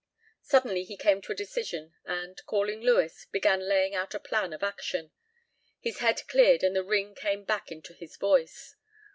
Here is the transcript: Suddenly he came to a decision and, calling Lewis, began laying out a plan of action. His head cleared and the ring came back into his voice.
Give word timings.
Suddenly 0.41 0.83
he 0.83 0.97
came 0.97 1.21
to 1.21 1.31
a 1.31 1.35
decision 1.35 1.93
and, 2.05 2.41
calling 2.47 2.81
Lewis, 2.81 3.25
began 3.25 3.67
laying 3.69 3.93
out 3.93 4.15
a 4.15 4.19
plan 4.19 4.51
of 4.51 4.63
action. 4.63 5.11
His 5.79 5.99
head 5.99 6.23
cleared 6.27 6.63
and 6.63 6.75
the 6.75 6.83
ring 6.83 7.13
came 7.13 7.43
back 7.43 7.71
into 7.71 7.93
his 7.93 8.17
voice. 8.17 8.75